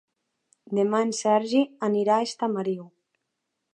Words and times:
Demà 0.77 1.01
en 1.09 1.13
Sergi 1.19 1.61
anirà 1.89 2.17
a 2.17 2.25
Estamariu. 2.31 2.89